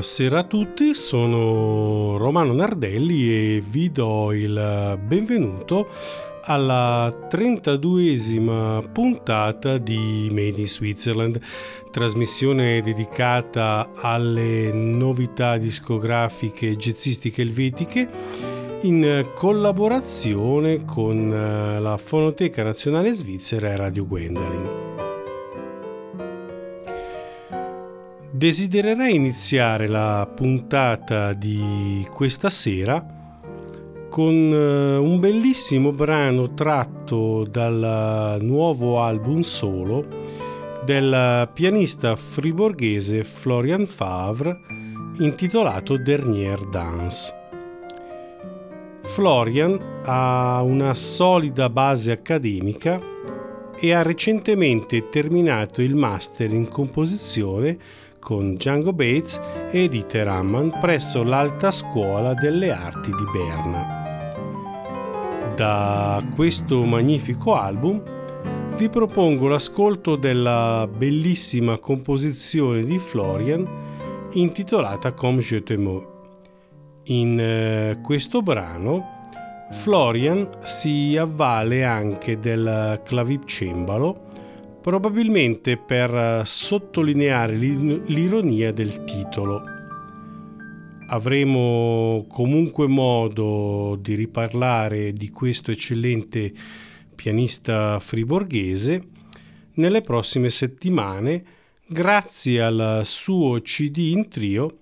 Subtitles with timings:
[0.00, 5.88] Buonasera a tutti, sono Romano Nardelli e vi do il benvenuto
[6.44, 11.38] alla 32esima puntata di Made in Switzerland,
[11.90, 18.08] trasmissione dedicata alle novità discografiche jazzistiche elvetiche
[18.84, 24.79] in collaborazione con eh, la Fonoteca Nazionale Svizzera e Radio Gwendolyn.
[28.40, 33.06] Desidererei iniziare la puntata di questa sera
[34.08, 40.06] con eh, un bellissimo brano tratto dal nuovo album solo
[40.86, 44.58] del pianista friborghese Florian Favre
[45.18, 47.34] intitolato Dernier Dance.
[49.02, 52.98] Florian ha una solida base accademica
[53.78, 57.78] e ha recentemente terminato il master in composizione
[58.20, 59.40] con Django Bates
[59.72, 63.98] e Dieter Ammann presso l'Alta Scuola delle Arti di Berna.
[65.56, 68.00] Da questo magnifico album
[68.76, 73.66] vi propongo l'ascolto della bellissima composizione di Florian
[74.32, 76.06] intitolata Comme je t'aime.
[77.04, 79.18] In eh, questo brano
[79.70, 84.28] Florian si avvale anche del clavicembalo
[84.80, 89.62] probabilmente per eh, sottolineare l'ironia del titolo.
[91.08, 96.52] Avremo comunque modo di riparlare di questo eccellente
[97.14, 99.08] pianista friborghese
[99.74, 101.44] nelle prossime settimane
[101.86, 104.78] grazie al suo CD in trio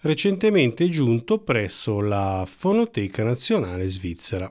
[0.00, 4.50] recentemente giunto presso la Fonoteca Nazionale Svizzera.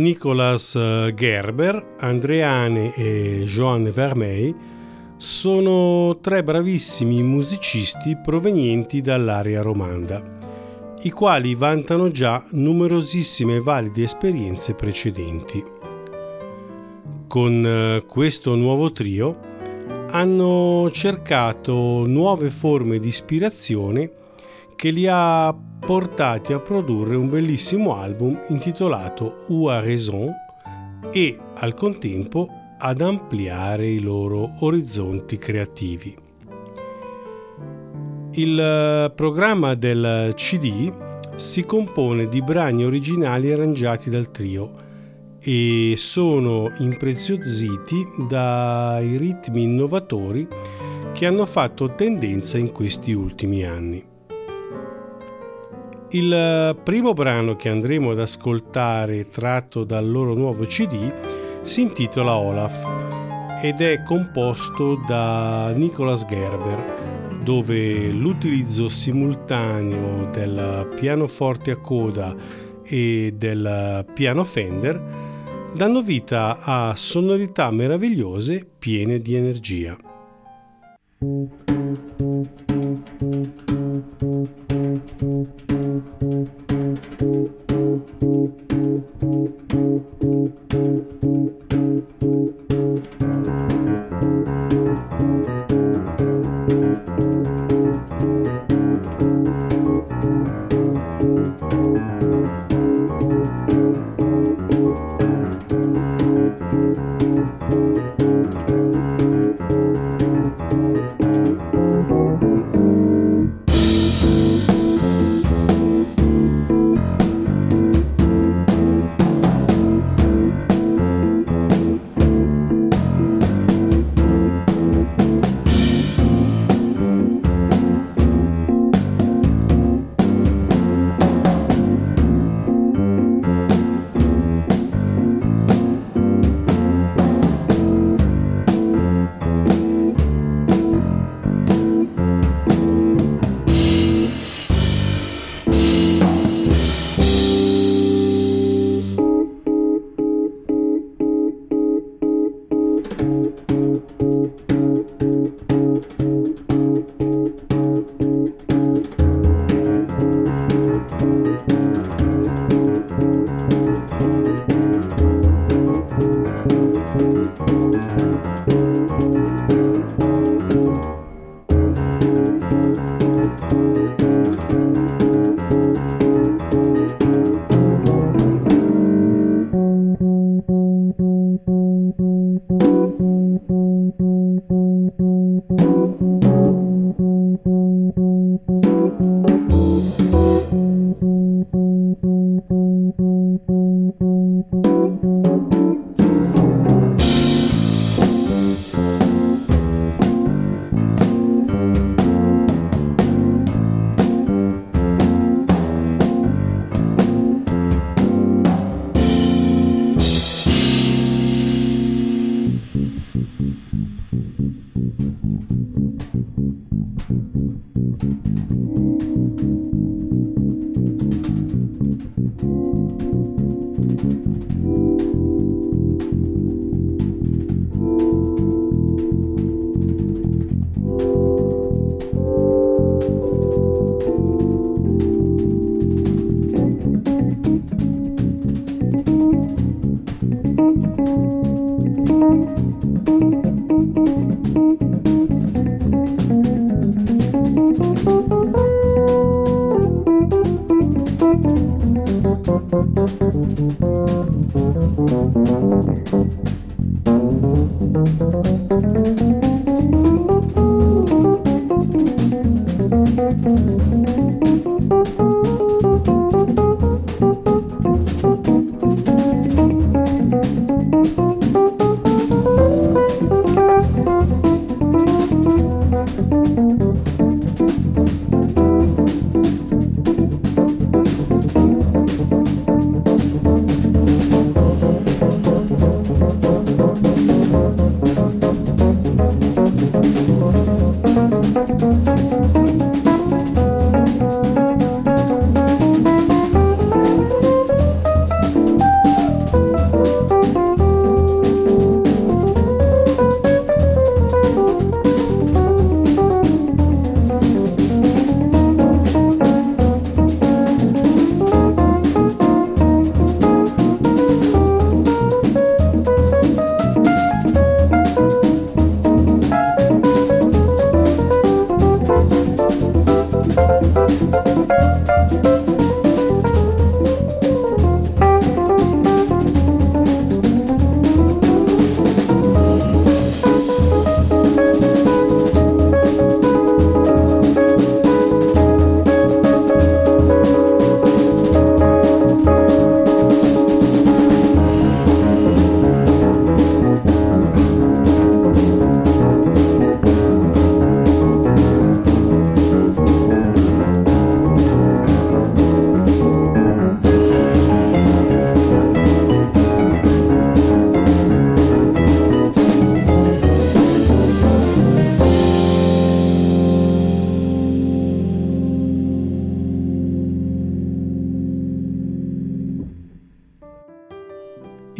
[0.00, 4.54] Nicolas eh, Gerber, Andreane e Joan Vermey
[5.16, 10.22] sono tre bravissimi musicisti provenienti dall'area romanda,
[11.02, 15.62] i quali vantano già numerosissime valide esperienze precedenti.
[17.28, 19.38] Con eh, questo nuovo trio
[20.10, 24.10] hanno cercato nuove forme di ispirazione
[24.74, 30.30] che li ha portati a produrre un bellissimo album intitolato Ou a raison
[31.12, 36.16] e al contempo ad ampliare i loro orizzonti creativi.
[38.32, 40.92] Il programma del CD
[41.34, 44.88] si compone di brani originali arrangiati dal trio
[45.42, 50.46] e sono impreziositi dai ritmi innovatori
[51.12, 54.09] che hanno fatto tendenza in questi ultimi anni.
[56.12, 61.12] Il primo brano che andremo ad ascoltare tratto dal loro nuovo CD
[61.62, 62.84] si intitola Olaf
[63.62, 72.34] ed è composto da Nicholas Gerber dove l'utilizzo simultaneo del pianoforte a coda
[72.82, 75.00] e del piano Fender
[75.72, 79.96] danno vita a sonorità meravigliose piene di energia.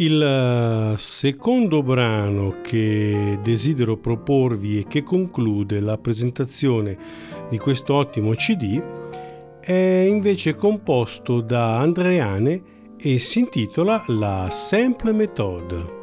[0.01, 6.97] Il eh, secondo brano che desidero proporvi e che conclude la presentazione
[7.51, 8.81] di questo ottimo CD
[9.59, 12.63] è invece composto da Andreane
[12.97, 16.00] e si intitola La Simple Methode.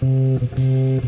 [0.00, 1.07] Thank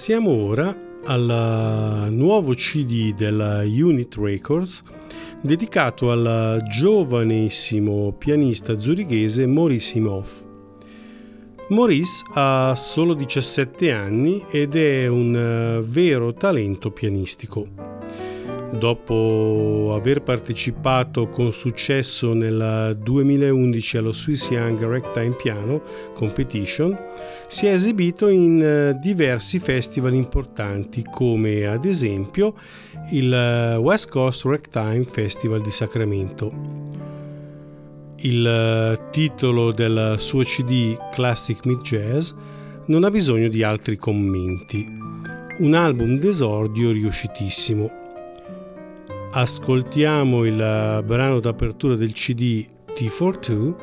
[0.00, 4.82] Passiamo ora al nuovo CD della Unit Records
[5.42, 10.42] dedicato al giovanissimo pianista zurighese Maurice Imhoff.
[11.68, 17.90] Maurice ha solo 17 anni ed è un vero talento pianistico
[18.72, 25.82] dopo aver partecipato con successo nel 2011 allo Swiss Young Ragtime Piano
[26.14, 26.96] Competition,
[27.50, 32.54] si è esibito in eh, diversi festival importanti come ad esempio
[33.10, 36.52] il eh, West Coast Ragtime Festival di Sacramento.
[38.18, 42.30] Il eh, titolo del suo CD Classic Mid Jazz
[42.86, 44.86] non ha bisogno di altri commenti.
[45.58, 47.98] Un album d'esordio riuscitissimo
[49.32, 53.74] ascoltiamo il brano d'apertura del CD T42,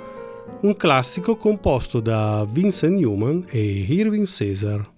[0.62, 4.96] un classico composto da Vincent Newman e Irving Caesar.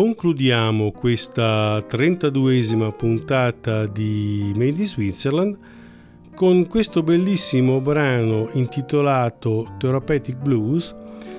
[0.00, 5.58] Concludiamo questa 32esima puntata di Made in Switzerland
[6.34, 10.94] con questo bellissimo brano intitolato Therapeutic Blues,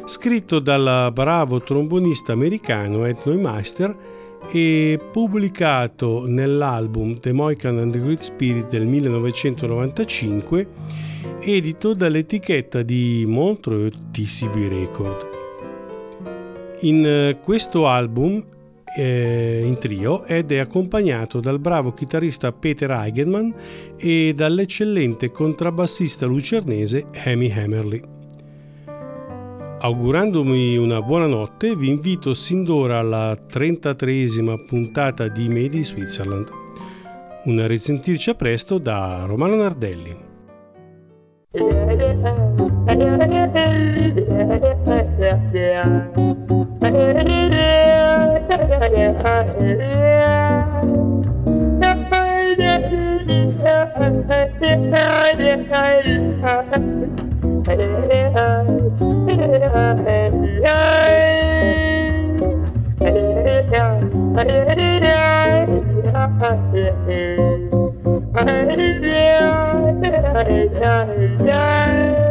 [0.05, 3.97] scritto dal bravo trombonista americano Ed Neumeister
[4.51, 10.67] e pubblicato nell'album The Moican and the Great Spirit del 1995,
[11.39, 15.30] edito dall'etichetta di Montreux TCB Record.
[16.81, 18.43] In questo album
[18.95, 23.53] eh, in trio ed è accompagnato dal bravo chitarrista Peter Eigenman
[23.97, 28.01] e dall'eccellente contrabbassista lucernese Amy Hammerly.
[29.83, 36.49] Augurandomi una buona notte, vi invito sin d'ora alla 33esima puntata di Made in Switzerland.
[37.45, 40.29] Una risentirci a presto da Romano Nardelli.
[71.43, 72.30] Yeah.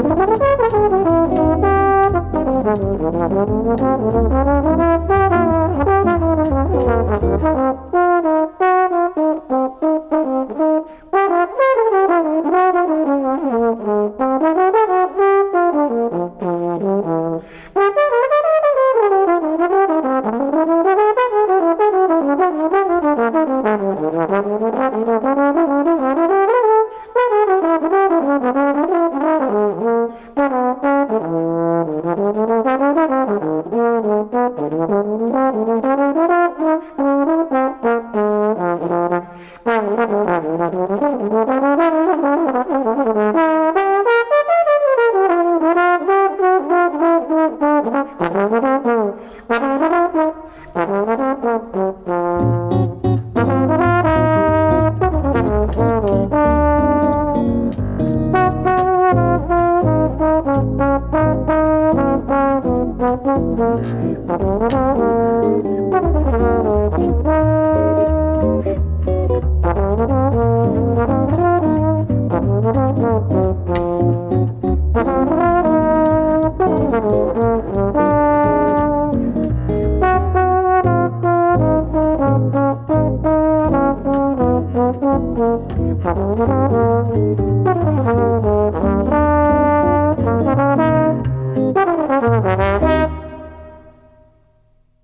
[0.00, 0.18] Thank
[7.58, 7.77] you.